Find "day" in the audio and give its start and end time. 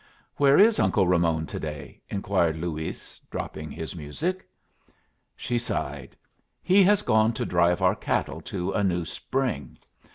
1.59-2.01